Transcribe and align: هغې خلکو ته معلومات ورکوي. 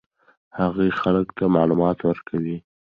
هغې 0.59 0.87
خلکو 1.01 1.33
ته 1.37 1.45
معلومات 1.55 1.97
ورکوي. 2.09 2.57